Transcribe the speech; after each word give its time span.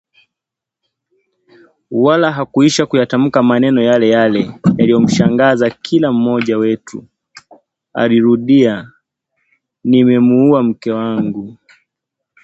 Wala 2.05 2.31
hakuisha 2.31 2.85
kuyatamka 2.85 3.39
maneno 3.43 3.81
yale 3.89 4.07
yale 4.17 4.51
yaliyomshangaza 4.77 5.69
kila 5.69 6.11
mmoja 6.11 6.57
wetu, 6.57 7.05
alirudia 7.93 8.91
“…nimemuuwa 9.89 10.63
mke 10.63 10.91
wangu… 10.91 11.57